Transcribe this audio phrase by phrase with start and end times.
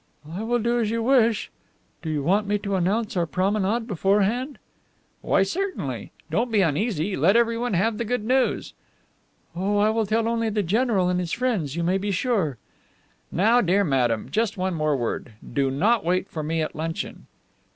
[0.27, 1.51] "I will do as you wish.
[2.01, 4.57] Do you want me to announce our promenade beforehand?"
[5.21, 6.11] "Why, certainly.
[6.31, 8.73] Don't be uneasy; let everybody have the good news."
[9.55, 12.57] "Oh, I will tell only the general and his friends, you may be sure."
[13.31, 15.33] "Now, dear Madame, just one more word.
[15.53, 17.27] Do not wait for me at luncheon."